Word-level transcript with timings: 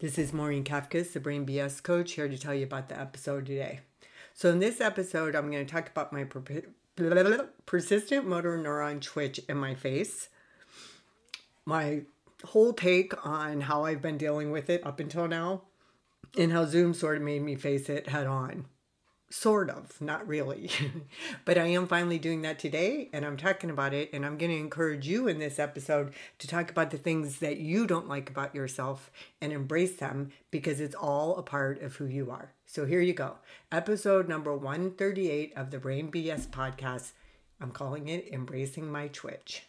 This 0.00 0.16
is 0.16 0.32
Maureen 0.32 0.62
Kafkas, 0.62 1.12
the 1.12 1.18
Brain 1.18 1.44
BS 1.44 1.82
coach, 1.82 2.12
here 2.12 2.28
to 2.28 2.38
tell 2.38 2.54
you 2.54 2.62
about 2.62 2.88
the 2.88 2.96
episode 2.96 3.46
today. 3.46 3.80
So, 4.32 4.48
in 4.48 4.60
this 4.60 4.80
episode, 4.80 5.34
I'm 5.34 5.50
going 5.50 5.66
to 5.66 5.72
talk 5.72 5.88
about 5.88 6.12
my 6.12 6.22
per- 6.22 7.48
persistent 7.66 8.24
motor 8.24 8.56
neuron 8.56 9.00
twitch 9.00 9.40
in 9.48 9.56
my 9.56 9.74
face, 9.74 10.28
my 11.64 12.02
whole 12.44 12.72
take 12.72 13.26
on 13.26 13.62
how 13.62 13.86
I've 13.86 14.00
been 14.00 14.18
dealing 14.18 14.52
with 14.52 14.70
it 14.70 14.86
up 14.86 15.00
until 15.00 15.26
now, 15.26 15.62
and 16.38 16.52
how 16.52 16.64
Zoom 16.64 16.94
sort 16.94 17.16
of 17.16 17.24
made 17.24 17.42
me 17.42 17.56
face 17.56 17.88
it 17.88 18.06
head 18.06 18.28
on. 18.28 18.66
Sort 19.30 19.68
of, 19.68 20.00
not 20.00 20.26
really. 20.26 20.70
but 21.44 21.58
I 21.58 21.66
am 21.66 21.86
finally 21.86 22.18
doing 22.18 22.40
that 22.42 22.58
today 22.58 23.10
and 23.12 23.26
I'm 23.26 23.36
talking 23.36 23.68
about 23.68 23.92
it. 23.92 24.08
And 24.12 24.24
I'm 24.24 24.38
going 24.38 24.50
to 24.50 24.56
encourage 24.56 25.06
you 25.06 25.28
in 25.28 25.38
this 25.38 25.58
episode 25.58 26.14
to 26.38 26.48
talk 26.48 26.70
about 26.70 26.90
the 26.90 26.96
things 26.96 27.38
that 27.40 27.58
you 27.58 27.86
don't 27.86 28.08
like 28.08 28.30
about 28.30 28.54
yourself 28.54 29.10
and 29.42 29.52
embrace 29.52 29.96
them 29.96 30.30
because 30.50 30.80
it's 30.80 30.94
all 30.94 31.36
a 31.36 31.42
part 31.42 31.82
of 31.82 31.96
who 31.96 32.06
you 32.06 32.30
are. 32.30 32.52
So 32.64 32.86
here 32.86 33.02
you 33.02 33.12
go. 33.12 33.36
Episode 33.70 34.28
number 34.28 34.56
138 34.56 35.52
of 35.56 35.70
the 35.70 35.78
Brain 35.78 36.10
BS 36.10 36.48
podcast. 36.48 37.12
I'm 37.60 37.70
calling 37.70 38.08
it 38.08 38.28
Embracing 38.32 38.90
My 38.90 39.08
Twitch. 39.08 39.64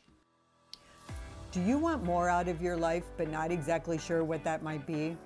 Do 1.52 1.62
you 1.62 1.78
want 1.78 2.03
more 2.03 2.30
out 2.30 2.48
of 2.48 2.62
your 2.62 2.78
life 2.78 3.03
but 3.17 3.30
not 3.30 3.52
exactly 3.52 3.98
sure 3.98 4.23
what 4.23 4.44
that 4.45 4.64
might 4.64 4.88
be? 4.88 5.17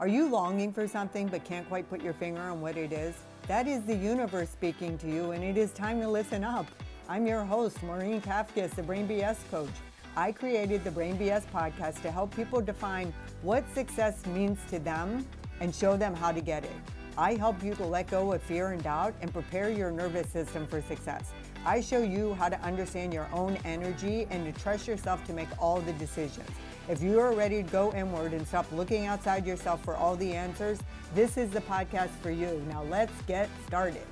Are 0.00 0.08
you 0.08 0.28
longing 0.28 0.72
for 0.72 0.88
something 0.88 1.28
but 1.28 1.44
can't 1.44 1.68
quite 1.68 1.88
put 1.88 2.02
your 2.02 2.14
finger 2.14 2.40
on 2.40 2.60
what 2.60 2.76
it 2.76 2.92
is? 2.92 3.14
That 3.48 3.66
is 3.66 3.82
the 3.84 3.96
universe 3.96 4.50
speaking 4.50 4.98
to 4.98 5.08
you, 5.08 5.30
and 5.30 5.42
it 5.42 5.56
is 5.56 5.70
time 5.70 6.02
to 6.02 6.08
listen 6.08 6.44
up. 6.44 6.66
I'm 7.08 7.26
your 7.26 7.44
host, 7.44 7.82
Maureen 7.82 8.20
Kafkas, 8.20 8.74
the 8.74 8.82
Brain 8.82 9.08
BS 9.08 9.38
coach. 9.50 9.70
I 10.18 10.32
created 10.32 10.84
the 10.84 10.90
Brain 10.90 11.16
BS 11.16 11.46
podcast 11.46 12.02
to 12.02 12.10
help 12.10 12.36
people 12.36 12.60
define 12.60 13.10
what 13.40 13.64
success 13.72 14.26
means 14.26 14.58
to 14.68 14.78
them 14.78 15.26
and 15.60 15.74
show 15.74 15.96
them 15.96 16.14
how 16.14 16.30
to 16.30 16.42
get 16.42 16.62
it. 16.62 16.76
I 17.16 17.36
help 17.36 17.64
you 17.64 17.74
to 17.76 17.86
let 17.86 18.10
go 18.10 18.34
of 18.34 18.42
fear 18.42 18.72
and 18.72 18.82
doubt 18.82 19.14
and 19.22 19.32
prepare 19.32 19.70
your 19.70 19.90
nervous 19.90 20.28
system 20.28 20.66
for 20.66 20.82
success. 20.82 21.32
I 21.64 21.80
show 21.80 22.02
you 22.02 22.34
how 22.34 22.50
to 22.50 22.60
understand 22.60 23.14
your 23.14 23.30
own 23.32 23.56
energy 23.64 24.26
and 24.28 24.44
to 24.44 24.60
trust 24.60 24.86
yourself 24.86 25.24
to 25.24 25.32
make 25.32 25.48
all 25.58 25.80
the 25.80 25.94
decisions. 25.94 26.50
If 26.88 27.02
you 27.02 27.20
are 27.20 27.34
ready 27.34 27.62
to 27.62 27.70
go 27.70 27.92
inward 27.92 28.32
and 28.32 28.48
stop 28.48 28.64
looking 28.72 29.04
outside 29.04 29.46
yourself 29.46 29.84
for 29.84 29.94
all 29.94 30.16
the 30.16 30.32
answers, 30.32 30.78
this 31.14 31.36
is 31.36 31.50
the 31.50 31.60
podcast 31.60 32.08
for 32.22 32.30
you. 32.30 32.64
Now 32.66 32.82
let's 32.84 33.12
get 33.26 33.50
started. 33.66 34.06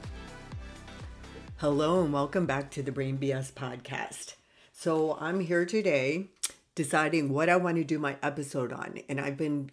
Hello 1.56 2.04
and 2.04 2.12
welcome 2.12 2.44
back 2.44 2.70
to 2.72 2.82
the 2.82 2.92
Brain 2.92 3.16
BS 3.16 3.50
podcast. 3.52 4.34
So 4.74 5.16
I'm 5.18 5.40
here 5.40 5.64
today 5.64 6.26
deciding 6.74 7.32
what 7.32 7.48
I 7.48 7.56
want 7.56 7.78
to 7.78 7.84
do 7.84 7.98
my 7.98 8.18
episode 8.22 8.74
on, 8.74 9.00
and 9.08 9.22
I've 9.22 9.38
been 9.38 9.70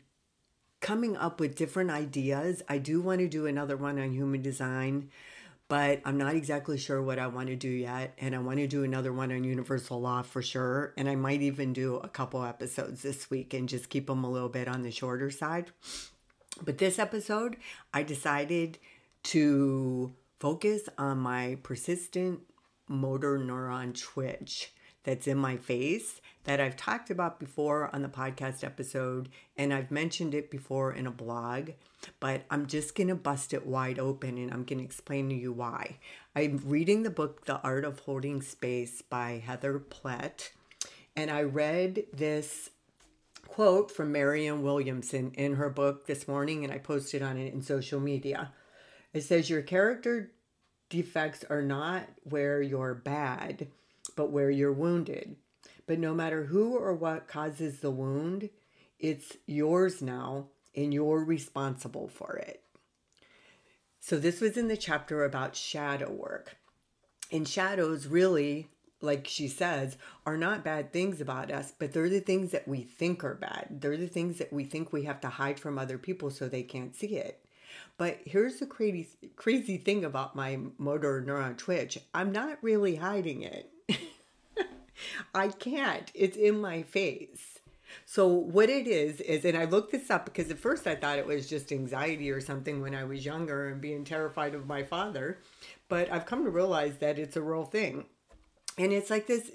coming 0.80 1.18
up 1.18 1.42
with 1.42 1.58
different 1.58 1.92
ideas. 1.92 2.64
I 2.70 2.78
do 2.78 3.02
want 3.02 3.20
to 3.20 3.28
do 3.28 3.46
another 3.46 3.76
one 3.76 4.00
on 4.00 4.14
human 4.14 4.42
design 4.42 5.10
but 5.74 6.02
I'm 6.06 6.20
not 6.20 6.36
exactly 6.36 6.78
sure 6.78 7.02
what 7.02 7.18
I 7.18 7.26
want 7.26 7.48
to 7.48 7.56
do 7.56 7.68
yet. 7.68 8.14
And 8.20 8.36
I 8.36 8.38
want 8.38 8.60
to 8.60 8.68
do 8.68 8.84
another 8.84 9.12
one 9.12 9.32
on 9.32 9.44
universal 9.44 10.00
law 10.00 10.22
for 10.22 10.44
sure. 10.44 10.94
And 10.98 11.10
I 11.10 11.16
might 11.16 11.42
even 11.42 11.74
do 11.74 11.96
a 11.96 12.08
couple 12.08 12.44
episodes 12.44 13.02
this 13.02 13.32
week 13.32 13.56
and 13.56 13.68
just 13.68 13.90
keep 13.90 14.06
them 14.06 14.24
a 14.24 14.30
little 14.30 14.50
bit 14.50 14.68
on 14.68 14.84
the 14.84 14.92
shorter 14.92 15.32
side. 15.32 15.72
But 16.64 16.78
this 16.78 17.00
episode, 17.00 17.58
I 17.92 18.04
decided 18.04 18.78
to 19.24 20.14
focus 20.40 20.90
on 21.00 21.18
my 21.18 21.58
persistent 21.64 22.42
motor 22.88 23.40
neuron 23.40 24.00
twitch 24.00 24.74
that's 25.04 25.28
in 25.28 25.38
my 25.38 25.58
face 25.58 26.22
that 26.46 26.60
I've 26.60 26.76
talked 26.76 27.10
about 27.10 27.40
before 27.40 27.90
on 27.94 28.02
the 28.02 28.10
podcast 28.10 28.64
episode, 28.64 29.30
and 29.58 29.74
I've 29.74 29.92
mentioned 29.92 30.34
it 30.34 30.52
before 30.52 30.92
in 30.94 31.08
a 31.08 31.12
blog, 31.12 31.72
but 32.20 32.44
I'm 32.50 32.68
just 32.68 32.96
to 33.10 33.16
bust 33.16 33.54
it 33.54 33.66
wide 33.66 34.00
open 34.00 34.38
and 34.38 34.52
I'm 34.52 34.66
to 34.80 34.86
explain 34.86 35.30
to 35.30 35.36
you 35.36 35.54
why. 35.54 35.98
I'm 36.36 36.62
reading 36.66 37.04
the 37.04 37.10
book, 37.10 37.46
The 37.46 37.62
Art 37.62 37.86
of 37.86 38.00
Holding 38.00 38.42
Space 38.42 39.02
by 39.02 39.42
Heather 39.46 39.80
Plett, 39.80 40.50
and 41.16 41.32
I 41.32 41.44
read 41.44 42.06
this 42.12 42.70
quote 43.48 43.92
from 43.92 44.12
Marianne 44.12 44.64
Williamson 44.64 45.32
in 45.36 45.56
her 45.56 45.70
book 45.70 46.08
this 46.08 46.28
morning, 46.28 46.64
and 46.64 46.74
I 46.74 46.80
posted 46.80 47.22
on 47.22 47.38
it 47.38 47.54
in 47.54 47.62
social 47.62 48.00
media. 48.00 48.52
It 49.14 49.22
says, 49.22 49.50
Your 49.50 49.62
character 49.62 50.32
defects 50.90 51.46
are 51.50 51.62
not 51.62 52.04
where 52.24 52.62
you're 52.62 52.96
bad, 52.96 53.68
but 54.16 54.32
where 54.32 54.50
you're 54.50 54.72
wounded. 54.72 55.36
But 55.86 56.00
no 56.00 56.14
matter 56.14 56.46
who 56.46 56.76
or 56.76 56.94
what 56.94 57.28
causes 57.28 57.80
the 57.80 57.92
wound, 57.92 58.50
it's 59.00 59.38
yours 59.46 60.02
now 60.02 60.48
and 60.76 60.94
you're 60.94 61.24
responsible 61.24 62.08
for 62.08 62.36
it. 62.38 62.62
So, 64.00 64.18
this 64.18 64.42
was 64.42 64.58
in 64.58 64.68
the 64.68 64.78
chapter 64.78 65.24
about 65.24 65.56
shadow 65.56 66.12
work. 66.12 66.58
And 67.32 67.48
shadows 67.48 68.06
really, 68.08 68.68
like 69.02 69.28
she 69.28 69.48
says, 69.48 69.98
are 70.26 70.38
not 70.38 70.64
bad 70.64 70.92
things 70.92 71.22
about 71.22 71.52
us, 71.52 71.74
but 71.78 71.94
they're 71.94 72.10
the 72.10 72.20
things 72.20 72.52
that 72.52 72.68
we 72.68 72.82
think 72.82 73.24
are 73.24 73.36
bad. 73.36 73.68
They're 73.82 73.98
the 73.98 74.08
things 74.08 74.38
that 74.40 74.52
we 74.52 74.66
think 74.66 74.92
we 74.92 75.04
have 75.04 75.22
to 75.22 75.30
hide 75.30 75.60
from 75.60 75.78
other 75.78 75.98
people 75.98 76.30
so 76.32 76.48
they 76.48 76.64
can't 76.64 76.96
see 76.96 77.16
it. 77.16 77.44
But 77.98 78.20
here's 78.26 78.60
the 78.60 78.66
crazy 78.66 79.08
crazy 79.36 79.78
thing 79.78 80.04
about 80.06 80.36
my 80.36 80.60
motor 80.78 81.24
neuron 81.26 81.58
twitch. 81.58 81.98
I'm 82.14 82.32
not 82.32 82.60
really 82.62 82.96
hiding 82.96 83.42
it. 83.42 83.73
I 85.34 85.50
can't. 85.50 86.12
It's 86.14 86.38
in 86.38 86.60
my 86.60 86.84
face. 86.84 87.60
So 88.06 88.28
what 88.28 88.70
it 88.70 88.88
is 88.88 89.22
is 89.22 89.46
and 89.46 89.58
I 89.58 89.66
looked 89.66 89.92
this 89.92 90.10
up 90.10 90.26
because 90.26 90.50
at 90.50 90.58
first 90.58 90.88
I 90.88 90.96
thought 90.96 91.20
it 91.20 91.28
was 91.28 91.48
just 91.48 91.72
anxiety 91.72 92.32
or 92.32 92.42
something 92.42 92.82
when 92.82 92.96
I 92.96 93.04
was 93.04 93.26
younger 93.26 93.70
and 93.70 93.80
being 93.80 94.04
terrified 94.04 94.56
of 94.56 94.68
my 94.68 94.84
father, 94.84 95.40
but 95.90 96.12
I've 96.12 96.26
come 96.26 96.44
to 96.44 96.50
realize 96.50 96.98
that 96.98 97.20
it's 97.20 97.38
a 97.38 97.42
real 97.42 97.66
thing. 97.66 98.06
And 98.78 98.92
it's 98.92 99.10
like 99.10 99.28
this 99.28 99.52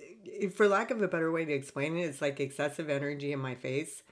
for 0.54 0.68
lack 0.68 0.90
of 0.90 1.02
a 1.02 1.08
better 1.08 1.32
way 1.32 1.44
to 1.44 1.52
explain 1.52 1.96
it, 1.96 2.02
it's 2.02 2.22
like 2.22 2.38
excessive 2.38 2.88
energy 2.88 3.32
in 3.32 3.40
my 3.40 3.54
face 3.54 4.02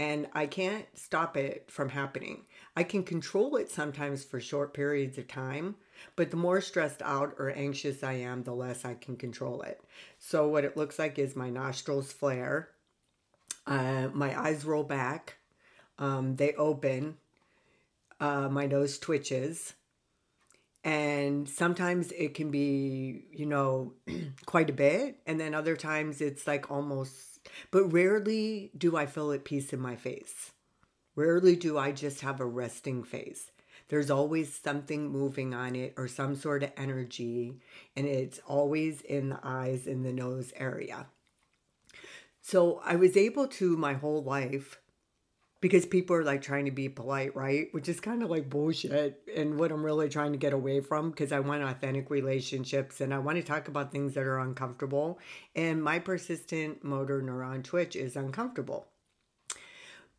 and 0.00 0.26
I 0.32 0.46
can't 0.46 0.86
stop 0.94 1.36
it 1.36 1.70
from 1.70 1.90
happening. 1.90 2.44
I 2.74 2.84
can 2.84 3.02
control 3.02 3.56
it 3.56 3.70
sometimes 3.70 4.24
for 4.24 4.40
short 4.40 4.72
periods 4.72 5.18
of 5.18 5.28
time, 5.28 5.76
but 6.16 6.30
the 6.30 6.36
more 6.36 6.60
stressed 6.60 7.02
out 7.02 7.34
or 7.38 7.50
anxious 7.50 8.02
I 8.02 8.14
am, 8.14 8.42
the 8.42 8.54
less 8.54 8.84
I 8.84 8.94
can 8.94 9.16
control 9.16 9.62
it. 9.62 9.80
So, 10.18 10.48
what 10.48 10.64
it 10.64 10.76
looks 10.76 10.98
like 10.98 11.18
is 11.18 11.36
my 11.36 11.50
nostrils 11.50 12.12
flare, 12.12 12.70
uh, 13.66 14.08
my 14.12 14.38
eyes 14.38 14.64
roll 14.64 14.84
back, 14.84 15.36
um, 15.98 16.36
they 16.36 16.54
open, 16.54 17.16
uh, 18.20 18.48
my 18.48 18.66
nose 18.66 18.98
twitches. 18.98 19.74
And 20.82 21.46
sometimes 21.46 22.10
it 22.12 22.32
can 22.34 22.50
be, 22.50 23.26
you 23.32 23.44
know, 23.44 23.92
quite 24.46 24.70
a 24.70 24.74
bit. 24.74 25.18
And 25.26 25.38
then 25.38 25.54
other 25.54 25.76
times 25.76 26.20
it's 26.20 26.46
like 26.46 26.70
almost, 26.70 27.38
but 27.70 27.92
rarely 27.92 28.70
do 28.76 28.96
I 28.96 29.06
feel 29.06 29.32
at 29.32 29.44
peace 29.44 29.72
in 29.72 29.80
my 29.80 29.96
face. 29.96 30.52
Rarely 31.16 31.54
do 31.56 31.76
I 31.76 31.92
just 31.92 32.22
have 32.22 32.40
a 32.40 32.46
resting 32.46 33.04
face. 33.04 33.50
There's 33.90 34.10
always 34.10 34.54
something 34.54 35.10
moving 35.10 35.52
on 35.52 35.74
it 35.74 35.94
or 35.96 36.06
some 36.06 36.36
sort 36.36 36.62
of 36.62 36.70
energy, 36.76 37.58
and 37.96 38.06
it's 38.06 38.38
always 38.46 39.00
in 39.00 39.30
the 39.30 39.40
eyes 39.42 39.88
and 39.88 40.06
the 40.06 40.12
nose 40.12 40.52
area. 40.54 41.08
So 42.40 42.80
I 42.84 42.94
was 42.94 43.16
able 43.16 43.48
to 43.48 43.76
my 43.76 43.94
whole 43.94 44.22
life 44.22 44.78
because 45.60 45.86
people 45.86 46.14
are 46.14 46.22
like 46.22 46.40
trying 46.40 46.66
to 46.66 46.70
be 46.70 46.88
polite, 46.88 47.34
right? 47.34 47.66
Which 47.72 47.88
is 47.88 47.98
kind 47.98 48.22
of 48.22 48.30
like 48.30 48.48
bullshit 48.48 49.22
and 49.36 49.58
what 49.58 49.72
I'm 49.72 49.84
really 49.84 50.08
trying 50.08 50.30
to 50.32 50.38
get 50.38 50.52
away 50.52 50.80
from 50.80 51.10
because 51.10 51.32
I 51.32 51.40
want 51.40 51.64
authentic 51.64 52.10
relationships 52.10 53.00
and 53.00 53.12
I 53.12 53.18
want 53.18 53.38
to 53.38 53.42
talk 53.42 53.66
about 53.66 53.90
things 53.90 54.14
that 54.14 54.24
are 54.24 54.38
uncomfortable. 54.38 55.18
And 55.56 55.82
my 55.82 55.98
persistent 55.98 56.84
motor 56.84 57.20
neuron 57.20 57.64
twitch 57.64 57.96
is 57.96 58.14
uncomfortable. 58.14 58.86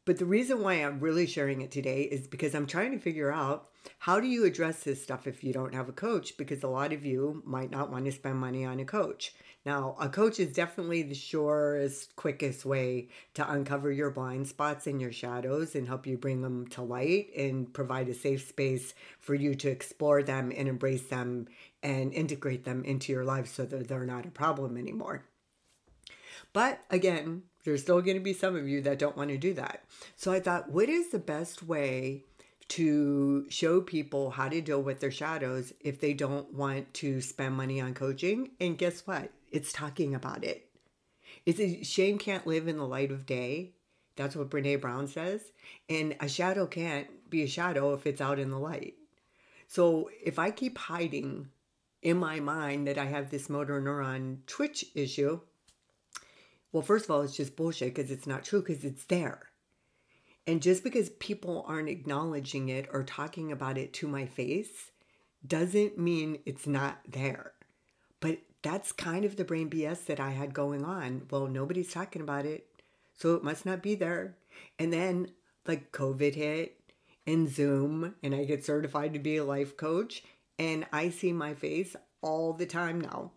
But 0.04 0.18
the 0.18 0.26
reason 0.26 0.64
why 0.64 0.74
I'm 0.74 1.00
really 1.00 1.28
sharing 1.28 1.62
it 1.62 1.70
today 1.70 2.02
is 2.02 2.28
because 2.28 2.56
I'm 2.56 2.66
trying 2.66 2.92
to 2.92 2.98
figure 2.98 3.32
out 3.32 3.70
how 4.00 4.20
do 4.20 4.28
you 4.28 4.46
address 4.46 4.84
this 4.84 5.02
stuff 5.02 5.28
if 5.28 5.44
you 5.44 5.54
don't 5.54 5.76
have 5.76 5.90
a 5.90 5.94
coach? 5.94 6.38
Because 6.38 6.64
a 6.64 6.68
lot 6.68 6.92
of 6.92 7.06
you 7.06 7.44
might 7.46 7.70
not 7.70 7.92
want 7.92 8.06
to 8.06 8.12
spend 8.12 8.38
money 8.38 8.66
on 8.66 8.80
a 8.80 8.86
coach. 8.86 9.36
Now, 9.64 9.96
a 10.00 10.10
coach 10.10 10.40
is 10.40 10.56
definitely 10.56 11.04
the 11.04 11.14
surest, 11.14 12.16
quickest 12.16 12.66
way 12.66 13.10
to 13.36 13.50
uncover 13.50 13.92
your 13.92 14.10
blind 14.10 14.48
spots 14.48 14.88
and 14.88 15.00
your 15.00 15.12
shadows 15.12 15.76
and 15.76 15.88
help 15.88 16.08
you 16.08 16.18
bring 16.18 16.42
them 16.42 16.66
to 16.70 16.82
light 16.82 17.30
and 17.38 17.72
provide 17.72 18.10
a 18.10 18.16
safe 18.16 18.48
space 18.48 18.96
for 19.20 19.36
you 19.36 19.54
to 19.54 19.70
explore 19.70 20.24
them 20.24 20.52
and 20.56 20.68
embrace 20.68 21.04
them 21.08 21.48
and 21.84 22.12
integrate 22.12 22.64
them 22.64 22.84
into 22.86 23.14
your 23.14 23.24
life 23.24 23.54
so 23.54 23.66
that 23.66 23.88
they're 23.88 24.06
not 24.06 24.26
a 24.26 24.32
problem 24.32 24.78
anymore. 24.78 25.26
But 26.54 26.82
again, 26.90 27.44
there's 27.64 27.82
still 27.82 28.02
going 28.02 28.18
to 28.18 28.24
be 28.24 28.34
some 28.34 28.56
of 28.56 28.68
you 28.68 28.82
that 28.82 29.00
don't 29.00 29.18
want 29.18 29.30
to 29.30 29.38
do 29.38 29.54
that. 29.54 29.84
So 30.16 30.32
I 30.32 30.40
thought, 30.40 30.72
what 30.72 30.90
is 30.90 31.10
the 31.10 31.20
best 31.20 31.64
way 31.64 32.24
to 32.70 33.50
show 33.50 33.82
people 33.82 34.32
how 34.32 34.48
to 34.48 34.62
deal 34.62 34.82
with 34.82 35.00
their 35.00 35.12
shadows 35.12 35.74
if 35.82 36.00
they 36.00 36.14
don't 36.14 36.54
want 36.54 36.94
to 36.96 37.22
spend 37.22 37.56
money 37.56 37.82
on 37.82 37.94
coaching? 37.94 38.52
And 38.60 38.78
guess 38.78 39.06
what? 39.06 39.32
It's 39.52 39.74
talking 39.74 40.16
about 40.16 40.44
it. 40.44 40.70
It's 41.46 41.60
a 41.60 41.84
shame 41.84 42.18
can't 42.18 42.48
live 42.48 42.68
in 42.68 42.78
the 42.78 42.88
light 42.88 43.12
of 43.12 43.26
day. 43.26 43.72
That's 44.16 44.36
what 44.36 44.50
Brene 44.50 44.82
Brown 44.82 45.08
says. 45.08 45.42
And 45.90 46.16
a 46.20 46.30
shadow 46.30 46.66
can't 46.68 47.08
be 47.30 47.44
a 47.44 47.48
shadow 47.48 47.94
if 47.94 48.06
it's 48.06 48.22
out 48.22 48.40
in 48.40 48.50
the 48.50 48.60
light. 48.60 48.96
So 49.68 50.10
if 50.24 50.38
I 50.38 50.52
keep 50.52 50.78
hiding 50.78 51.48
in 52.02 52.18
my 52.18 52.40
mind 52.40 52.88
that 52.88 52.98
I 52.98 53.06
have 53.06 53.30
this 53.30 53.50
motor 53.50 53.82
neuron 53.82 54.40
twitch 54.48 54.86
issue, 54.96 55.40
well, 56.72 56.84
first 56.84 57.06
of 57.06 57.12
all, 57.12 57.22
it's 57.22 57.36
just 57.36 57.56
bullshit 57.56 57.94
because 57.94 58.12
it's 58.12 58.28
not 58.28 58.44
true 58.44 58.62
because 58.62 58.84
it's 58.84 59.06
there. 59.06 59.50
And 60.48 60.62
just 60.62 60.84
because 60.84 61.10
people 61.10 61.66
aren't 61.68 61.90
acknowledging 61.90 62.70
it 62.70 62.88
or 62.92 63.04
talking 63.04 63.52
about 63.52 63.78
it 63.78 63.94
to 63.94 64.08
my 64.08 64.26
face 64.26 64.92
doesn't 65.46 65.98
mean 65.98 66.40
it's 66.46 66.66
not 66.66 67.00
there. 67.08 67.54
But 68.20 68.40
that's 68.64 68.92
kind 68.92 69.26
of 69.26 69.36
the 69.36 69.44
brain 69.44 69.70
BS 69.70 70.06
that 70.06 70.20
I 70.20 70.32
had 70.32 70.54
going 70.54 70.84
on. 70.86 71.28
Well, 71.30 71.48
nobody's 71.48 71.94
talking 71.94 72.22
about 72.22 72.46
it, 72.46 72.68
so 73.14 73.36
it 73.36 73.44
must 73.44 73.66
not 73.66 73.82
be 73.82 73.96
there. 73.96 74.38
And 74.80 74.94
then, 74.94 75.32
like, 75.68 75.92
COVID 75.92 76.36
hit 76.36 76.78
and 77.26 77.50
Zoom, 77.50 78.16
and 78.24 78.34
I 78.34 78.46
get 78.46 78.66
certified 78.66 79.14
to 79.14 79.20
be 79.20 79.38
a 79.38 79.44
life 79.44 79.78
coach, 79.78 80.24
and 80.58 80.86
I 80.92 81.10
see 81.10 81.34
my 81.34 81.54
face 81.54 81.96
all 82.22 82.54
the 82.54 82.66
time 82.66 83.02
now. 83.02 83.32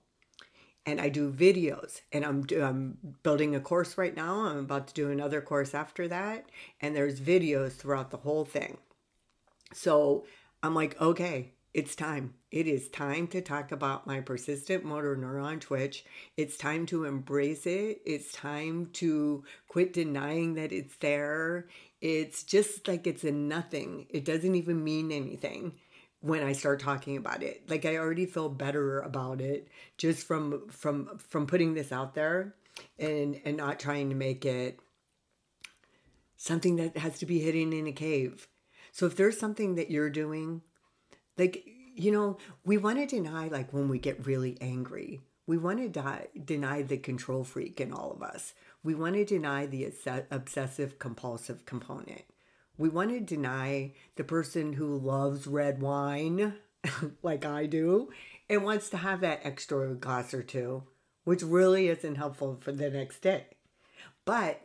And 0.87 1.01
I 1.01 1.09
do 1.09 1.33
videos, 1.33 2.03
and 2.13 2.27
I'm, 2.27 2.47
I'm 2.61 2.99
building 3.23 3.55
a 3.55 3.61
course 3.61 3.97
right 3.97 4.15
now. 4.15 4.41
I'm 4.41 4.59
about 4.59 4.89
to 4.89 4.95
do 4.95 5.11
another 5.11 5.41
course 5.41 5.75
after 5.75 6.07
that, 6.09 6.45
and 6.81 6.95
there's 6.95 7.21
videos 7.21 7.73
throughout 7.73 8.11
the 8.11 8.19
whole 8.19 8.45
thing. 8.45 8.77
So 9.73 10.27
I'm 10.63 10.75
like, 10.75 11.01
okay, 11.01 11.53
it's 11.75 11.97
time. 11.97 12.35
It 12.53 12.69
is 12.69 12.89
time 12.89 13.27
to 13.29 13.41
talk 13.41 13.73
about 13.73 14.07
my 14.07 14.21
persistent 14.21 14.85
motor 14.85 15.17
neuron 15.17 15.61
twitch. 15.61 16.05
It's 16.37 16.57
time 16.57 16.87
to 16.87 17.05
embrace 17.05 17.67
it. 17.67 18.01
It's 18.07 18.31
time 18.33 18.91
to 18.95 19.43
quit 19.67 19.93
denying 19.93 20.55
that 20.55 20.71
it's 20.71 20.97
there. 20.97 21.67
It's 22.01 22.45
just 22.45 22.87
like 22.87 23.07
it's 23.07 23.25
a 23.25 23.33
nothing. 23.33 24.07
It 24.11 24.25
doesn't 24.25 24.55
even 24.55 24.85
mean 24.85 25.11
anything 25.11 25.73
when 26.25 26.43
I 26.43 26.53
start 26.53 26.81
talking 26.81 27.17
about 27.19 27.43
it. 27.43 27.69
Like 27.69 27.85
I 27.85 27.99
already 27.99 28.25
feel 28.25 28.49
better 28.49 29.00
about 29.00 29.41
it 29.41 29.69
just 29.99 30.26
from 30.26 30.69
from 30.71 31.19
from 31.19 31.47
putting 31.47 31.75
this 31.75 31.93
out 31.93 32.15
there 32.15 32.55
and 32.99 33.41
and 33.44 33.56
not 33.56 33.79
trying 33.79 34.09
to 34.09 34.17
make 34.17 34.44
it 34.44 34.81
something 36.37 36.76
that 36.76 36.97
has 36.97 37.19
to 37.19 37.26
be 37.26 37.41
hidden 37.41 37.73
in 37.73 37.87
a 37.87 37.93
cave. 37.93 38.49
So 38.91 39.06
if 39.06 39.17
there's 39.17 39.38
something 39.38 39.75
that 39.75 39.91
you're 39.91 40.11
doing 40.11 40.62
like, 41.37 41.67
you 41.94 42.11
know, 42.12 42.38
we 42.65 42.77
want 42.79 42.99
to 42.99 43.06
deny, 43.06 43.49
like, 43.49 43.73
when 43.73 43.88
we 43.88 43.99
get 43.99 44.27
really 44.27 44.56
angry, 44.61 45.20
we 45.47 45.59
want 45.59 45.79
to 45.79 45.88
die, 45.88 46.29
deny 46.44 46.82
the 46.82 46.97
control 46.97 47.44
freak 47.44 47.81
in 47.81 47.93
all 47.93 48.12
of 48.12 48.23
us. 48.23 48.55
We 48.82 48.94
want 48.94 49.17
to 49.17 49.25
deny 49.25 49.67
the 49.67 49.93
obsessive 50.31 50.99
compulsive 50.99 51.67
component. 51.67 52.23
We 52.76 52.88
want 52.88 53.11
to 53.11 53.21
deny 53.21 53.93
the 54.17 54.25
person 54.25 54.73
who 54.73 54.99
loves 54.99 55.47
red 55.47 55.81
wine, 55.81 56.55
like 57.23 57.44
I 57.44 57.67
do, 57.67 58.11
and 58.49 58.65
wants 58.65 58.91
to 58.91 58.97
have 58.97 59.21
that 59.21 59.41
extra 59.44 59.94
glass 59.94 60.35
or 60.35 60.43
two, 60.43 60.82
which 61.25 61.43
really 61.43 61.88
isn't 61.88 62.17
helpful 62.17 62.59
for 62.61 62.73
the 62.73 62.91
next 62.91 63.21
day. 63.21 63.47
But 64.25 64.61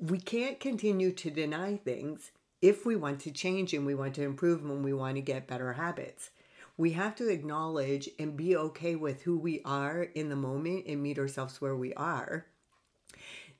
we 0.00 0.18
can't 0.18 0.60
continue 0.60 1.12
to 1.12 1.30
deny 1.30 1.76
things 1.76 2.30
if 2.62 2.86
we 2.86 2.96
want 2.96 3.20
to 3.20 3.30
change 3.30 3.74
and 3.74 3.84
we 3.84 3.94
want 3.94 4.14
to 4.14 4.22
improve 4.22 4.64
and 4.64 4.82
we 4.82 4.94
want 4.94 5.16
to 5.16 5.20
get 5.20 5.46
better 5.46 5.74
habits. 5.74 6.30
We 6.76 6.92
have 6.92 7.14
to 7.16 7.28
acknowledge 7.28 8.08
and 8.18 8.36
be 8.36 8.56
okay 8.56 8.96
with 8.96 9.22
who 9.22 9.38
we 9.38 9.60
are 9.64 10.02
in 10.02 10.30
the 10.30 10.36
moment 10.36 10.86
and 10.86 11.02
meet 11.02 11.18
ourselves 11.18 11.60
where 11.60 11.76
we 11.76 11.92
are. 11.94 12.46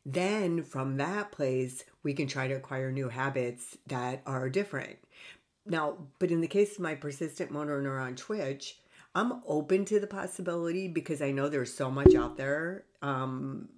Then 0.06 0.62
from 0.62 0.96
that 0.98 1.32
place, 1.32 1.84
we 2.02 2.12
can 2.12 2.26
try 2.26 2.48
to 2.48 2.54
acquire 2.54 2.92
new 2.92 3.08
habits 3.08 3.78
that 3.86 4.22
are 4.26 4.50
different. 4.50 4.98
Now, 5.66 5.96
but 6.18 6.30
in 6.30 6.40
the 6.40 6.46
case 6.46 6.74
of 6.74 6.80
my 6.80 6.94
persistent 6.94 7.50
motor 7.50 7.80
neuron 7.80 8.16
twitch, 8.16 8.78
I'm 9.14 9.42
open 9.46 9.84
to 9.86 9.98
the 9.98 10.06
possibility 10.06 10.88
because 10.88 11.22
I 11.22 11.30
know 11.30 11.48
there's 11.48 11.72
so 11.72 11.90
much 11.90 12.14
out 12.14 12.36
there. 12.36 12.84
Um, 13.00 13.68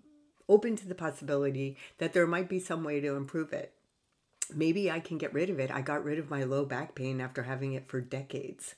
open 0.48 0.76
to 0.76 0.88
the 0.88 0.94
possibility 0.94 1.76
that 1.98 2.12
there 2.12 2.26
might 2.26 2.48
be 2.48 2.58
some 2.58 2.82
way 2.82 3.00
to 3.00 3.14
improve 3.14 3.52
it 3.52 3.76
maybe 4.54 4.90
I 4.90 5.00
can 5.00 5.18
get 5.18 5.34
rid 5.34 5.50
of 5.50 5.58
it. 5.58 5.70
I 5.70 5.80
got 5.80 6.04
rid 6.04 6.18
of 6.18 6.30
my 6.30 6.44
low 6.44 6.64
back 6.64 6.94
pain 6.94 7.20
after 7.20 7.44
having 7.44 7.72
it 7.72 7.88
for 7.88 8.00
decades. 8.00 8.74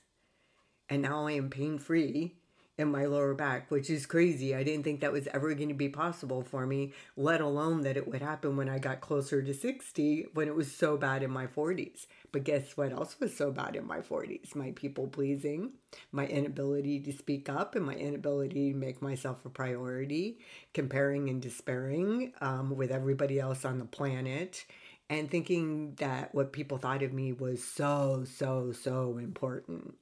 And 0.89 1.03
now 1.03 1.27
I 1.27 1.33
am 1.33 1.51
pain 1.51 1.79
free 1.79 2.38
in 2.79 2.93
my 2.93 3.05
lower 3.05 3.35
back, 3.35 3.71
which 3.71 3.91
is 3.91 4.07
crazy. 4.07 4.55
I 4.55 4.63
didn't 4.63 4.85
think 4.85 5.01
that 5.01 5.13
was 5.13 5.27
ever 5.35 5.53
going 5.55 5.69
to 5.69 5.75
be 5.75 5.89
possible 5.89 6.43
for 6.43 6.65
me, 6.65 6.93
let 7.17 7.41
alone 7.41 7.83
that 7.83 7.97
it 7.97 8.07
would 8.07 8.23
happen 8.23 8.57
when 8.57 8.69
I 8.69 8.79
got 8.79 9.01
closer 9.01 9.43
to 9.43 9.53
60 9.53 10.29
when 10.33 10.47
it 10.47 10.55
was 10.55 10.71
so 10.71 10.97
bad 10.97 11.25
in 11.25 11.31
my 11.31 11.49
40s. 11.49 12.07
But 12.31 12.45
guess 12.45 12.77
what 12.77 12.93
else 12.93 13.17
was 13.19 13.37
so 13.37 13.51
bad 13.51 13.75
in 13.75 13.85
my 13.85 13.99
40s? 13.99 14.55
My 14.55 14.71
people 14.71 15.09
pleasing, 15.09 15.73
my 16.13 16.27
inability 16.27 17.01
to 17.01 17.13
speak 17.13 17.49
up, 17.49 17.75
and 17.75 17.85
my 17.85 17.95
inability 17.95 18.73
to 18.73 18.79
make 18.79 19.03
myself 19.03 19.45
a 19.45 19.51
priority, 19.51 20.39
comparing 20.73 21.29
and 21.29 21.43
despairing 21.43 22.33
um, 22.41 22.77
with 22.77 22.93
everybody 22.93 23.41
else 23.41 23.65
on 23.65 23.81
the 23.81 23.85
planet 23.85 24.65
and 25.11 25.31
thinking 25.31 25.95
that 25.97 26.35
what 26.35 26.53
people 26.53 26.79
thought 26.79 27.03
of 27.03 27.13
me 27.13 27.33
was 27.33 27.65
so, 27.65 28.25
so, 28.27 28.73
so 28.73 29.19
important. 29.19 29.95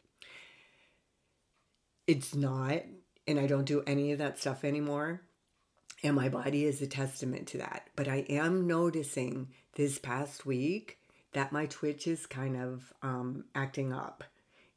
It's 2.06 2.35
not, 2.35 2.82
and 3.26 3.41
I 3.41 3.47
don't 3.47 3.64
do 3.64 3.82
any 3.87 4.12
of 4.12 4.19
that 4.19 4.38
stuff 4.38 4.64
anymore. 4.64 5.23
And 6.03 6.14
my 6.14 6.29
body 6.29 6.64
is 6.64 6.81
a 6.82 6.87
testament 6.87 7.49
to 7.49 7.58
that. 7.58 7.88
But 7.97 8.06
I 8.06 8.26
am 8.29 8.67
noticing 8.67 9.49
this 9.75 9.99
past 9.99 10.47
week 10.47 10.99
that 11.32 11.53
my 11.53 11.67
twitch 11.67 12.06
is 12.06 12.26
kind 12.26 12.56
of 12.56 12.93
um, 13.03 13.44
acting 13.55 13.93
up. 13.93 14.23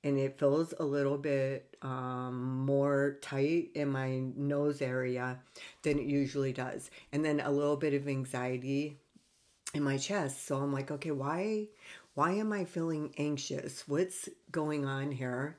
And 0.03 0.17
it 0.17 0.39
feels 0.39 0.73
a 0.79 0.85
little 0.85 1.17
bit 1.17 1.75
um, 1.81 2.65
more 2.65 3.17
tight 3.21 3.71
in 3.75 3.89
my 3.89 4.19
nose 4.35 4.81
area 4.81 5.39
than 5.83 5.99
it 5.99 6.05
usually 6.05 6.53
does. 6.53 6.89
And 7.11 7.23
then 7.23 7.41
a 7.41 7.51
little 7.51 7.75
bit 7.75 7.93
of 7.93 8.07
anxiety 8.07 8.97
in 9.73 9.83
my 9.83 9.97
chest. 9.97 10.47
So 10.47 10.57
I'm 10.57 10.73
like, 10.73 10.89
okay, 10.89 11.11
why 11.11 11.67
why 12.15 12.31
am 12.31 12.51
I 12.51 12.65
feeling 12.65 13.13
anxious? 13.17 13.87
What's 13.87 14.29
going 14.51 14.85
on 14.85 15.11
here? 15.11 15.57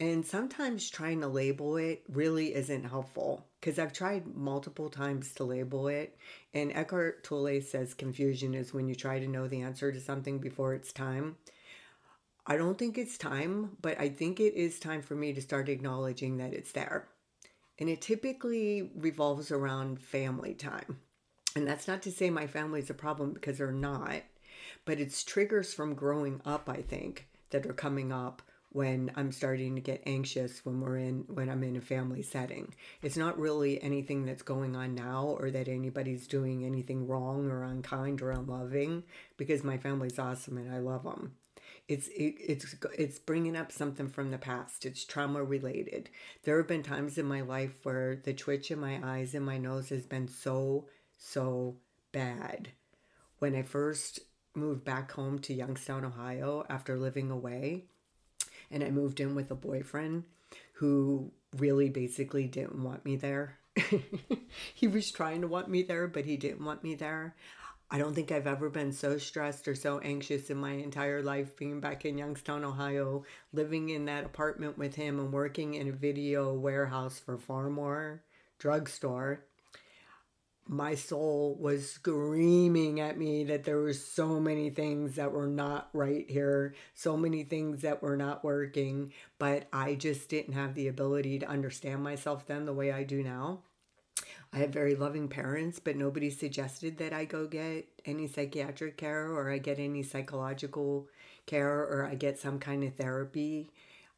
And 0.00 0.26
sometimes 0.26 0.90
trying 0.90 1.20
to 1.20 1.28
label 1.28 1.76
it 1.76 2.02
really 2.08 2.54
isn't 2.54 2.84
helpful 2.84 3.46
because 3.60 3.78
I've 3.78 3.92
tried 3.92 4.26
multiple 4.26 4.90
times 4.90 5.32
to 5.34 5.44
label 5.44 5.86
it. 5.86 6.18
And 6.52 6.72
Eckhart 6.72 7.22
Tolle 7.22 7.60
says 7.60 7.94
confusion 7.94 8.54
is 8.54 8.74
when 8.74 8.88
you 8.88 8.96
try 8.96 9.20
to 9.20 9.28
know 9.28 9.46
the 9.46 9.62
answer 9.62 9.92
to 9.92 10.00
something 10.00 10.38
before 10.38 10.74
it's 10.74 10.92
time. 10.92 11.36
I 12.46 12.56
don't 12.56 12.76
think 12.76 12.98
it's 12.98 13.16
time, 13.16 13.76
but 13.80 13.98
I 13.98 14.08
think 14.08 14.40
it 14.40 14.54
is 14.54 14.78
time 14.78 15.00
for 15.00 15.14
me 15.14 15.32
to 15.32 15.40
start 15.40 15.68
acknowledging 15.68 16.38
that 16.38 16.52
it's 16.52 16.72
there. 16.72 17.08
And 17.78 17.88
it 17.88 18.02
typically 18.02 18.90
revolves 18.96 19.50
around 19.50 20.00
family 20.00 20.54
time. 20.54 20.98
And 21.56 21.66
that's 21.66 21.88
not 21.88 22.02
to 22.02 22.12
say 22.12 22.30
my 22.30 22.46
family's 22.46 22.90
a 22.90 22.94
problem 22.94 23.32
because 23.32 23.58
they're 23.58 23.72
not, 23.72 24.22
but 24.84 24.98
it's 24.98 25.24
triggers 25.24 25.72
from 25.72 25.94
growing 25.94 26.40
up, 26.44 26.68
I 26.68 26.82
think, 26.82 27.28
that 27.50 27.64
are 27.64 27.72
coming 27.72 28.12
up 28.12 28.42
when 28.74 29.08
I'm 29.14 29.30
starting 29.30 29.76
to 29.76 29.80
get 29.80 30.02
anxious 30.04 30.64
when 30.64 30.80
we're 30.80 30.96
in 30.96 31.24
when 31.28 31.48
I'm 31.48 31.62
in 31.62 31.76
a 31.76 31.80
family 31.80 32.22
setting. 32.22 32.74
It's 33.02 33.16
not 33.16 33.38
really 33.38 33.80
anything 33.80 34.26
that's 34.26 34.42
going 34.42 34.74
on 34.74 34.96
now 34.96 35.36
or 35.38 35.52
that 35.52 35.68
anybody's 35.68 36.26
doing 36.26 36.64
anything 36.64 37.06
wrong 37.06 37.52
or 37.52 37.62
unkind 37.62 38.20
or 38.20 38.32
unloving 38.32 39.04
because 39.36 39.62
my 39.62 39.78
family's 39.78 40.18
awesome 40.18 40.58
and 40.58 40.74
I 40.74 40.80
love 40.80 41.04
them. 41.04 41.36
It's 41.86 42.08
it, 42.08 42.34
it's 42.40 42.74
it's 42.98 43.20
bringing 43.20 43.56
up 43.56 43.70
something 43.70 44.08
from 44.08 44.32
the 44.32 44.38
past. 44.38 44.84
It's 44.84 45.04
trauma 45.04 45.44
related. 45.44 46.10
There 46.42 46.56
have 46.56 46.66
been 46.66 46.82
times 46.82 47.16
in 47.16 47.26
my 47.26 47.42
life 47.42 47.76
where 47.84 48.16
the 48.16 48.34
twitch 48.34 48.72
in 48.72 48.80
my 48.80 48.98
eyes 49.04 49.36
and 49.36 49.46
my 49.46 49.56
nose 49.56 49.90
has 49.90 50.04
been 50.04 50.26
so 50.26 50.88
so 51.16 51.76
bad. 52.10 52.70
When 53.38 53.54
I 53.54 53.62
first 53.62 54.18
moved 54.52 54.84
back 54.84 55.12
home 55.12 55.38
to 55.40 55.54
Youngstown, 55.54 56.04
Ohio 56.04 56.66
after 56.68 56.98
living 56.98 57.30
away, 57.30 57.84
and 58.74 58.82
I 58.82 58.90
moved 58.90 59.20
in 59.20 59.36
with 59.36 59.52
a 59.52 59.54
boyfriend 59.54 60.24
who 60.74 61.30
really 61.56 61.88
basically 61.88 62.48
didn't 62.48 62.82
want 62.82 63.04
me 63.04 63.14
there. 63.14 63.58
he 64.74 64.88
was 64.88 65.12
trying 65.12 65.40
to 65.42 65.46
want 65.46 65.68
me 65.68 65.82
there, 65.82 66.08
but 66.08 66.24
he 66.24 66.36
didn't 66.36 66.64
want 66.64 66.82
me 66.82 66.96
there. 66.96 67.36
I 67.88 67.98
don't 67.98 68.14
think 68.14 68.32
I've 68.32 68.48
ever 68.48 68.68
been 68.68 68.90
so 68.90 69.16
stressed 69.18 69.68
or 69.68 69.76
so 69.76 70.00
anxious 70.00 70.50
in 70.50 70.56
my 70.56 70.72
entire 70.72 71.22
life 71.22 71.56
being 71.56 71.78
back 71.78 72.04
in 72.04 72.18
Youngstown, 72.18 72.64
Ohio, 72.64 73.24
living 73.52 73.90
in 73.90 74.06
that 74.06 74.24
apartment 74.24 74.76
with 74.76 74.96
him 74.96 75.20
and 75.20 75.32
working 75.32 75.74
in 75.74 75.88
a 75.88 75.92
video 75.92 76.52
warehouse 76.52 77.20
for 77.20 77.38
Phar-Mor 77.38 78.24
drugstore 78.58 79.44
my 80.66 80.94
soul 80.94 81.56
was 81.60 81.90
screaming 81.90 83.00
at 83.00 83.18
me 83.18 83.44
that 83.44 83.64
there 83.64 83.78
were 83.78 83.92
so 83.92 84.40
many 84.40 84.70
things 84.70 85.16
that 85.16 85.32
were 85.32 85.46
not 85.46 85.90
right 85.92 86.28
here, 86.28 86.74
so 86.94 87.16
many 87.16 87.44
things 87.44 87.82
that 87.82 88.02
were 88.02 88.16
not 88.16 88.42
working, 88.42 89.12
but 89.38 89.68
I 89.72 89.94
just 89.94 90.28
didn't 90.28 90.54
have 90.54 90.74
the 90.74 90.88
ability 90.88 91.38
to 91.40 91.48
understand 91.48 92.02
myself 92.02 92.46
then 92.46 92.64
the 92.64 92.72
way 92.72 92.90
I 92.92 93.02
do 93.04 93.22
now. 93.22 93.60
I 94.54 94.58
have 94.58 94.70
very 94.70 94.94
loving 94.94 95.28
parents, 95.28 95.80
but 95.80 95.96
nobody 95.96 96.30
suggested 96.30 96.96
that 96.98 97.12
I 97.12 97.24
go 97.24 97.46
get 97.46 97.86
any 98.06 98.28
psychiatric 98.28 98.96
care 98.96 99.26
or 99.26 99.50
I 99.50 99.58
get 99.58 99.78
any 99.78 100.02
psychological 100.02 101.08
care 101.44 101.80
or 101.80 102.06
I 102.10 102.14
get 102.14 102.38
some 102.38 102.58
kind 102.58 102.84
of 102.84 102.94
therapy. 102.94 103.70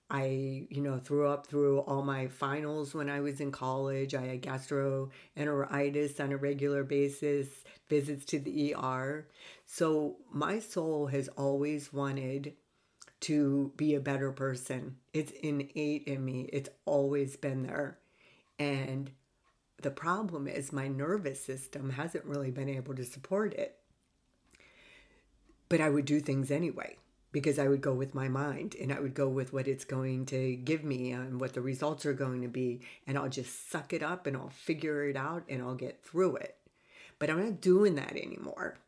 I, 0.09 0.67
you 0.71 0.81
know, 0.81 0.99
threw 0.99 1.27
up 1.27 1.47
through 1.47 1.81
all 1.81 2.03
my 2.03 2.29
finals 2.29 2.95
when 2.95 3.11
I 3.11 3.21
was 3.21 3.41
in 3.41 3.51
college. 3.51 4.15
I 4.15 4.23
had 4.23 4.43
gastroenteritis 4.43 6.21
on 6.21 6.33
a 6.33 6.37
regular 6.37 6.85
basis, 6.85 7.49
visits 7.89 8.25
to 8.27 8.39
the 8.39 8.75
ER. 8.75 9.27
So 9.65 10.17
my 10.31 10.61
soul 10.61 11.09
has 11.09 11.29
always 11.29 11.93
wanted 11.93 12.55
to 13.21 13.73
be 13.77 13.95
a 13.95 14.01
better 14.01 14.31
person. 14.31 14.97
It's 15.13 15.33
innate 15.33 16.05
in 16.07 16.25
me, 16.25 16.49
it's 16.53 16.71
always 16.85 17.37
been 17.37 17.65
there. 17.65 17.99
And 18.61 19.11
the 19.83 19.91
problem 19.91 20.47
is 20.47 20.73
my 20.73 20.87
nervous 20.87 21.41
system 21.45 21.91
hasn't 21.91 22.25
really 22.25 22.53
been 22.53 22.69
able 22.69 22.95
to 22.95 23.05
support 23.05 23.55
it. 23.55 23.77
But 25.69 25.81
I 25.81 25.91
would 25.91 26.05
do 26.05 26.21
things 26.21 26.53
anyway 26.53 26.97
because 27.37 27.59
I 27.59 27.69
would 27.69 27.83
go 27.83 27.93
with 27.93 28.15
my 28.15 28.29
mind 28.29 28.77
and 28.81 28.91
I 28.91 28.99
would 28.99 29.13
go 29.13 29.29
with 29.29 29.53
what 29.53 29.69
it's 29.69 29.85
going 29.85 30.25
to 30.25 30.57
give 30.57 30.83
me 30.83 31.13
and 31.13 31.39
what 31.39 31.53
the 31.53 31.61
results 31.61 32.07
are 32.07 32.15
going 32.15 32.41
to 32.41 32.49
be. 32.49 32.81
And 33.07 33.19
I'll 33.19 33.29
just 33.29 33.71
suck 33.71 33.93
it 33.93 34.03
up 34.03 34.27
and 34.27 34.35
I'll 34.35 34.49
figure 34.49 35.07
it 35.07 35.19
out 35.19 35.45
and 35.47 35.61
I'll 35.61 35.75
get 35.75 36.03
through 36.03 36.37
it. 36.37 36.57
But 37.19 37.29
I'm 37.29 37.45
not 37.45 37.61
doing 37.61 37.97
that 37.97 38.13
anymore. 38.13 38.79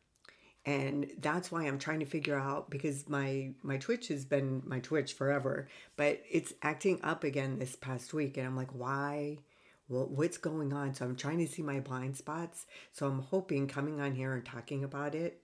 And 0.65 1.11
that's 1.21 1.53
why 1.53 1.65
I'm 1.65 1.79
trying 1.79 2.01
to 2.01 2.07
figure 2.07 2.39
out 2.39 2.71
because 2.71 3.07
my 3.07 3.51
my 3.63 3.77
Twitch 3.77 4.09
has 4.09 4.25
been 4.25 4.63
my 4.65 4.81
Twitch 4.81 5.13
forever, 5.13 5.69
but 5.97 6.23
it's 6.31 6.55
acting 6.63 7.01
up 7.03 7.25
again 7.25 7.59
this 7.59 7.77
past 7.77 8.15
week 8.15 8.39
and 8.39 8.47
I'm 8.47 8.57
like, 8.57 8.75
why? 8.75 9.41
Well, 9.91 10.07
what's 10.07 10.39
going 10.39 10.73
on? 10.73 10.95
So 10.95 11.05
I'm 11.05 11.17
trying 11.17 11.45
to 11.45 11.47
see 11.47 11.61
my 11.63 11.81
blind 11.81 12.17
spots. 12.17 12.65
So 12.93 13.09
I'm 13.09 13.21
hoping 13.21 13.67
coming 13.67 14.01
on 14.01 14.15
here 14.15 14.33
and 14.33 14.43
talking 14.43 14.85
about 14.85 15.15
it 15.15 15.43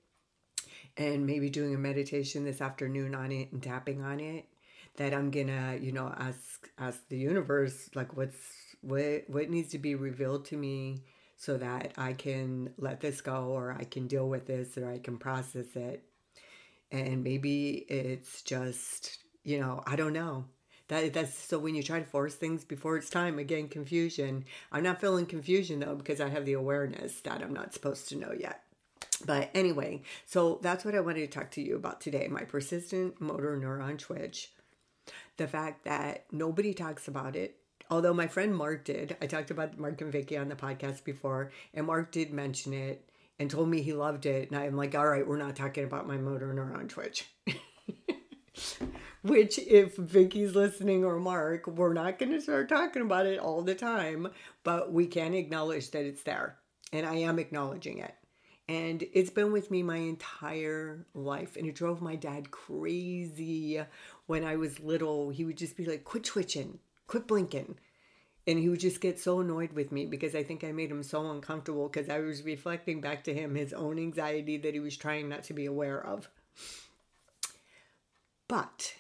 and 0.96 1.26
maybe 1.26 1.50
doing 1.50 1.74
a 1.74 1.78
meditation 1.78 2.44
this 2.44 2.60
afternoon 2.60 3.14
on 3.14 3.32
it 3.32 3.52
and 3.52 3.62
tapping 3.62 4.02
on 4.02 4.20
it 4.20 4.46
that 4.96 5.12
I'm 5.12 5.30
gonna, 5.30 5.78
you 5.80 5.92
know, 5.92 6.14
ask 6.16 6.70
ask 6.78 7.08
the 7.08 7.16
universe 7.18 7.90
like 7.94 8.16
what's 8.16 8.36
what 8.80 9.24
what 9.28 9.50
needs 9.50 9.70
to 9.70 9.78
be 9.78 9.94
revealed 9.94 10.44
to 10.46 10.56
me 10.56 11.02
so 11.36 11.56
that 11.58 11.92
I 11.98 12.12
can 12.12 12.72
let 12.78 13.00
this 13.00 13.20
go 13.20 13.46
or 13.48 13.72
I 13.72 13.84
can 13.84 14.06
deal 14.06 14.28
with 14.28 14.46
this 14.46 14.78
or 14.78 14.90
I 14.90 14.98
can 14.98 15.18
process 15.18 15.76
it. 15.76 16.04
And 16.92 17.24
maybe 17.24 17.84
it's 17.88 18.42
just, 18.42 19.18
you 19.42 19.58
know, 19.58 19.82
I 19.86 19.96
don't 19.96 20.12
know. 20.12 20.44
That 20.88 21.12
that's 21.14 21.36
so 21.36 21.58
when 21.58 21.74
you 21.74 21.82
try 21.82 21.98
to 21.98 22.04
force 22.04 22.34
things 22.34 22.64
before 22.64 22.96
it's 22.96 23.10
time, 23.10 23.38
again, 23.38 23.68
confusion. 23.68 24.44
I'm 24.70 24.84
not 24.84 25.00
feeling 25.00 25.26
confusion 25.26 25.80
though 25.80 25.94
because 25.96 26.20
I 26.20 26.28
have 26.28 26.44
the 26.44 26.52
awareness 26.54 27.20
that 27.22 27.42
I'm 27.42 27.54
not 27.54 27.72
supposed 27.72 28.08
to 28.10 28.16
know 28.16 28.32
yet. 28.32 28.63
But 29.26 29.50
anyway, 29.54 30.02
so 30.26 30.58
that's 30.62 30.84
what 30.84 30.94
I 30.94 31.00
wanted 31.00 31.20
to 31.30 31.38
talk 31.38 31.50
to 31.52 31.62
you 31.62 31.76
about 31.76 32.00
today 32.00 32.28
my 32.28 32.42
persistent 32.42 33.20
motor 33.20 33.56
neuron 33.56 33.98
twitch. 33.98 34.52
The 35.36 35.48
fact 35.48 35.84
that 35.84 36.26
nobody 36.30 36.74
talks 36.74 37.08
about 37.08 37.36
it. 37.36 37.56
Although 37.90 38.14
my 38.14 38.26
friend 38.26 38.56
Mark 38.56 38.84
did. 38.84 39.16
I 39.20 39.26
talked 39.26 39.50
about 39.50 39.78
Mark 39.78 40.00
and 40.00 40.12
Vicky 40.12 40.38
on 40.38 40.48
the 40.48 40.54
podcast 40.54 41.04
before, 41.04 41.50
and 41.74 41.86
Mark 41.86 42.12
did 42.12 42.32
mention 42.32 42.72
it 42.72 43.08
and 43.38 43.50
told 43.50 43.68
me 43.68 43.82
he 43.82 43.92
loved 43.92 44.26
it. 44.26 44.50
And 44.50 44.58
I'm 44.58 44.76
like, 44.76 44.94
all 44.94 45.06
right, 45.06 45.26
we're 45.26 45.36
not 45.36 45.56
talking 45.56 45.84
about 45.84 46.06
my 46.06 46.16
motor 46.16 46.52
neuron 46.54 46.88
twitch. 46.88 47.28
Which, 49.22 49.58
if 49.58 49.96
Vicky's 49.96 50.54
listening 50.54 51.04
or 51.04 51.18
Mark, 51.18 51.66
we're 51.66 51.94
not 51.94 52.18
going 52.18 52.32
to 52.32 52.40
start 52.40 52.68
talking 52.68 53.02
about 53.02 53.26
it 53.26 53.38
all 53.38 53.62
the 53.62 53.74
time, 53.74 54.28
but 54.62 54.92
we 54.92 55.06
can 55.06 55.34
acknowledge 55.34 55.90
that 55.90 56.04
it's 56.04 56.22
there. 56.22 56.56
And 56.92 57.06
I 57.06 57.16
am 57.16 57.38
acknowledging 57.38 57.98
it. 57.98 58.14
And 58.66 59.04
it's 59.12 59.30
been 59.30 59.52
with 59.52 59.70
me 59.70 59.82
my 59.82 59.96
entire 59.96 61.06
life. 61.14 61.56
And 61.56 61.66
it 61.66 61.74
drove 61.74 62.00
my 62.00 62.16
dad 62.16 62.50
crazy 62.50 63.80
when 64.26 64.44
I 64.44 64.56
was 64.56 64.80
little. 64.80 65.30
He 65.30 65.44
would 65.44 65.58
just 65.58 65.76
be 65.76 65.84
like, 65.84 66.04
quit 66.04 66.24
twitching, 66.24 66.78
quit 67.06 67.26
blinking. 67.26 67.78
And 68.46 68.58
he 68.58 68.68
would 68.68 68.80
just 68.80 69.00
get 69.00 69.18
so 69.18 69.40
annoyed 69.40 69.72
with 69.72 69.90
me 69.90 70.06
because 70.06 70.34
I 70.34 70.42
think 70.42 70.64
I 70.64 70.72
made 70.72 70.90
him 70.90 71.02
so 71.02 71.30
uncomfortable 71.30 71.88
because 71.88 72.10
I 72.10 72.20
was 72.20 72.42
reflecting 72.42 73.00
back 73.00 73.24
to 73.24 73.34
him 73.34 73.54
his 73.54 73.72
own 73.72 73.98
anxiety 73.98 74.58
that 74.58 74.74
he 74.74 74.80
was 74.80 74.96
trying 74.96 75.28
not 75.28 75.44
to 75.44 75.54
be 75.54 75.64
aware 75.66 76.04
of. 76.04 76.28
But 78.48 78.94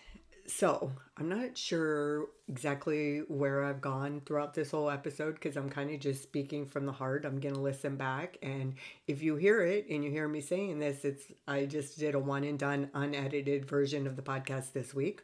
so 0.46 0.92
I'm 1.16 1.28
not 1.28 1.56
sure 1.56 2.26
exactly 2.48 3.20
where 3.28 3.64
I've 3.64 3.80
gone 3.80 4.22
throughout 4.24 4.54
this 4.54 4.70
whole 4.70 4.90
episode 4.90 5.34
because 5.34 5.56
I'm 5.56 5.70
kind 5.70 5.90
of 5.90 6.00
just 6.00 6.22
speaking 6.22 6.66
from 6.66 6.86
the 6.86 6.92
heart. 6.92 7.24
I'm 7.24 7.40
gonna 7.40 7.60
listen 7.60 7.96
back, 7.96 8.36
and 8.42 8.74
if 9.06 9.22
you 9.22 9.36
hear 9.36 9.62
it 9.62 9.86
and 9.88 10.04
you 10.04 10.10
hear 10.10 10.28
me 10.28 10.40
saying 10.40 10.78
this, 10.78 11.04
it's 11.04 11.24
I 11.48 11.66
just 11.66 11.98
did 11.98 12.14
a 12.14 12.18
one 12.18 12.44
and 12.44 12.58
done 12.58 12.90
unedited 12.94 13.68
version 13.68 14.06
of 14.06 14.16
the 14.16 14.22
podcast 14.22 14.72
this 14.72 14.94
week, 14.94 15.22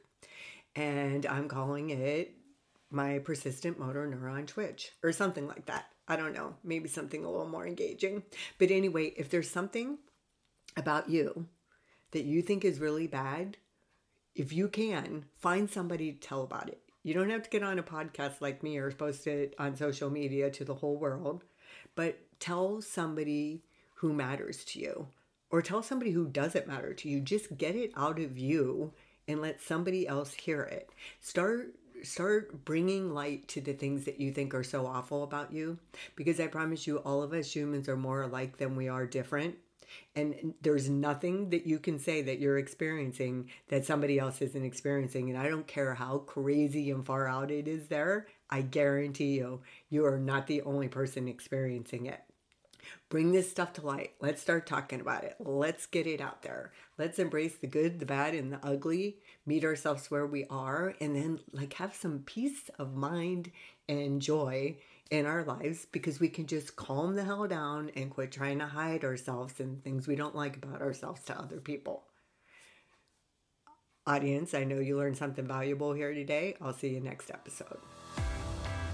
and 0.74 1.26
I'm 1.26 1.48
calling 1.48 1.90
it 1.90 2.34
my 2.90 3.18
persistent 3.20 3.78
motor 3.78 4.06
neuron 4.06 4.46
twitch 4.46 4.92
or 5.02 5.12
something 5.12 5.46
like 5.46 5.66
that. 5.66 5.86
I 6.08 6.16
don't 6.16 6.34
know, 6.34 6.54
maybe 6.64 6.88
something 6.88 7.24
a 7.24 7.30
little 7.30 7.46
more 7.46 7.66
engaging. 7.66 8.24
But 8.58 8.70
anyway, 8.70 9.14
if 9.16 9.30
there's 9.30 9.48
something 9.48 9.98
about 10.76 11.08
you 11.08 11.46
that 12.10 12.24
you 12.24 12.42
think 12.42 12.64
is 12.64 12.80
really 12.80 13.06
bad 13.06 13.56
if 14.34 14.52
you 14.52 14.68
can, 14.68 15.24
find 15.36 15.70
somebody 15.70 16.12
to 16.12 16.18
tell 16.18 16.42
about 16.42 16.68
it. 16.68 16.80
You 17.02 17.14
don't 17.14 17.30
have 17.30 17.42
to 17.42 17.50
get 17.50 17.62
on 17.62 17.78
a 17.78 17.82
podcast 17.82 18.40
like 18.40 18.62
me 18.62 18.76
or 18.78 18.90
post 18.92 19.26
it 19.26 19.54
on 19.58 19.76
social 19.76 20.10
media 20.10 20.50
to 20.50 20.64
the 20.64 20.74
whole 20.74 20.96
world, 20.96 21.44
but 21.94 22.18
tell 22.38 22.82
somebody 22.82 23.62
who 23.94 24.12
matters 24.12 24.64
to 24.66 24.80
you 24.80 25.06
or 25.50 25.62
tell 25.62 25.82
somebody 25.82 26.10
who 26.10 26.26
doesn't 26.26 26.66
matter 26.66 26.94
to 26.94 27.08
you. 27.08 27.20
Just 27.20 27.56
get 27.56 27.74
it 27.74 27.92
out 27.96 28.18
of 28.18 28.38
you 28.38 28.92
and 29.26 29.40
let 29.40 29.60
somebody 29.60 30.06
else 30.06 30.34
hear 30.34 30.62
it. 30.62 30.90
Start 31.20 31.74
start 32.02 32.64
bringing 32.64 33.12
light 33.12 33.46
to 33.46 33.60
the 33.60 33.74
things 33.74 34.04
that 34.04 34.18
you 34.18 34.32
think 34.32 34.54
are 34.54 34.64
so 34.64 34.86
awful 34.86 35.22
about 35.22 35.52
you 35.52 35.78
because 36.16 36.40
I 36.40 36.46
promise 36.46 36.86
you 36.86 36.96
all 36.98 37.22
of 37.22 37.34
us 37.34 37.54
humans 37.54 37.90
are 37.90 37.96
more 37.96 38.22
alike 38.22 38.56
than 38.56 38.74
we 38.74 38.88
are 38.88 39.06
different. 39.06 39.56
And 40.14 40.54
there's 40.62 40.88
nothing 40.88 41.50
that 41.50 41.66
you 41.66 41.78
can 41.78 41.98
say 41.98 42.22
that 42.22 42.38
you're 42.38 42.58
experiencing 42.58 43.50
that 43.68 43.84
somebody 43.84 44.18
else 44.18 44.42
isn't 44.42 44.64
experiencing. 44.64 45.30
And 45.30 45.38
I 45.38 45.48
don't 45.48 45.66
care 45.66 45.94
how 45.94 46.18
crazy 46.18 46.90
and 46.90 47.04
far 47.04 47.28
out 47.28 47.50
it 47.50 47.68
is 47.68 47.88
there, 47.88 48.26
I 48.50 48.62
guarantee 48.62 49.36
you, 49.36 49.60
you 49.88 50.04
are 50.04 50.18
not 50.18 50.46
the 50.46 50.62
only 50.62 50.88
person 50.88 51.28
experiencing 51.28 52.06
it. 52.06 52.20
Bring 53.08 53.32
this 53.32 53.50
stuff 53.50 53.72
to 53.74 53.86
light. 53.86 54.14
Let's 54.20 54.42
start 54.42 54.66
talking 54.66 55.00
about 55.00 55.24
it. 55.24 55.36
Let's 55.38 55.86
get 55.86 56.06
it 56.06 56.20
out 56.20 56.42
there. 56.42 56.72
Let's 56.98 57.18
embrace 57.18 57.56
the 57.56 57.66
good, 57.66 58.00
the 58.00 58.06
bad, 58.06 58.34
and 58.34 58.52
the 58.52 58.64
ugly, 58.64 59.18
meet 59.46 59.64
ourselves 59.64 60.10
where 60.10 60.26
we 60.26 60.44
are, 60.50 60.94
and 61.00 61.14
then 61.14 61.40
like 61.52 61.74
have 61.74 61.94
some 61.94 62.20
peace 62.20 62.70
of 62.78 62.94
mind 62.94 63.50
and 63.88 64.22
joy 64.22 64.76
in 65.10 65.26
our 65.26 65.42
lives 65.42 65.86
because 65.90 66.20
we 66.20 66.28
can 66.28 66.46
just 66.46 66.76
calm 66.76 67.14
the 67.14 67.24
hell 67.24 67.46
down 67.48 67.90
and 67.96 68.10
quit 68.10 68.30
trying 68.30 68.60
to 68.60 68.66
hide 68.66 69.04
ourselves 69.04 69.58
and 69.58 69.82
things 69.82 70.06
we 70.06 70.14
don't 70.14 70.36
like 70.36 70.56
about 70.56 70.80
ourselves 70.80 71.22
to 71.24 71.38
other 71.38 71.58
people. 71.58 72.04
Audience, 74.06 74.54
I 74.54 74.64
know 74.64 74.78
you 74.78 74.96
learned 74.96 75.16
something 75.16 75.46
valuable 75.46 75.92
here 75.92 76.14
today. 76.14 76.56
I'll 76.60 76.72
see 76.72 76.88
you 76.88 77.00
next 77.00 77.30
episode. 77.30 77.78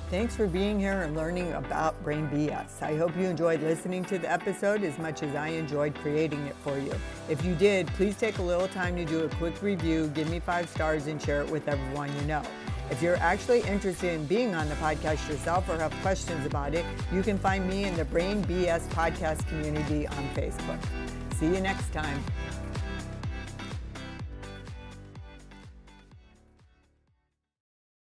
Thanks 0.09 0.37
for 0.37 0.47
being 0.47 0.79
here 0.79 1.03
and 1.03 1.17
learning 1.17 1.53
about 1.53 2.01
Brain 2.05 2.29
BS. 2.29 2.81
I 2.81 2.97
hope 2.97 3.17
you 3.17 3.25
enjoyed 3.25 3.61
listening 3.61 4.05
to 4.05 4.19
the 4.19 4.31
episode 4.31 4.85
as 4.85 4.99
much 4.99 5.23
as 5.23 5.35
I 5.35 5.49
enjoyed 5.49 5.97
creating 5.97 6.47
it 6.47 6.55
for 6.63 6.79
you. 6.79 6.95
If 7.29 7.45
you 7.45 7.57
did, 7.57 7.89
please 7.89 8.17
take 8.17 8.39
a 8.39 8.43
little 8.43 8.69
time 8.69 8.95
to 8.97 9.05
do 9.05 9.25
a 9.25 9.29
quick 9.31 9.61
review, 9.63 10.07
give 10.09 10.31
me 10.31 10.39
five 10.39 10.69
stars, 10.69 11.09
and 11.09 11.21
share 11.21 11.43
it 11.43 11.51
with 11.51 11.67
everyone 11.67 12.15
you 12.17 12.23
know. 12.23 12.43
If 12.91 13.03
you're 13.03 13.17
actually 13.17 13.63
interested 13.63 14.15
in 14.15 14.27
being 14.27 14.55
on 14.55 14.69
the 14.69 14.77
podcast 14.77 15.29
yourself 15.29 15.69
or 15.69 15.77
have 15.79 15.93
questions 16.03 16.47
about 16.47 16.75
it, 16.75 16.85
you 17.13 17.23
can 17.23 17.37
find 17.39 17.69
me 17.69 17.85
in 17.85 17.97
the 17.97 18.05
Brain 18.05 18.45
BS 18.45 18.87
podcast 18.89 19.47
community 19.49 20.07
on 20.07 20.29
Facebook. 20.35 20.79
See 21.35 21.47
you 21.47 21.61
next 21.61 21.93
time. 21.93 22.23